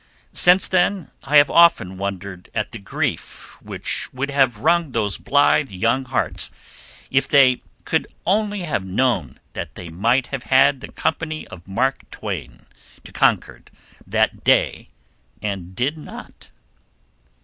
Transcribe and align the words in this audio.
Since 0.33 0.67
then 0.67 1.11
I 1.21 1.37
have 1.37 1.51
often 1.51 1.95
wondered 1.99 2.49
at 2.55 2.71
the 2.71 2.79
grief 2.79 3.55
which 3.61 4.11
would 4.11 4.31
have 4.31 4.57
wrung 4.57 4.93
those 4.93 5.19
blithe 5.19 5.69
young 5.69 6.05
hearts 6.05 6.49
if 7.11 7.27
they 7.27 7.61
could 7.85 8.07
have 8.65 8.83
known 8.83 9.39
that 9.53 9.75
they 9.75 9.89
might 9.89 10.25
have 10.33 10.45
had 10.45 10.81
the 10.81 10.91
company 10.91 11.47
of 11.49 11.67
Mark 11.67 12.09
Twain 12.09 12.65
to 13.03 13.11
Concord 13.11 13.69
that 14.07 14.43
day 14.43 14.89
and 15.39 15.75
did 15.75 15.99
not. 15.99 16.49